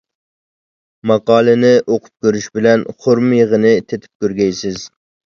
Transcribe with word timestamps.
ماقالىنى 1.11 1.69
ئوقۇپ 1.81 2.07
كۆرۈش 2.27 2.47
بىلەن 2.55 2.87
خورما 3.05 3.39
يىغىنى 3.41 3.75
تېتىپ 3.93 4.25
كۆرگەيسىز. 4.27 4.89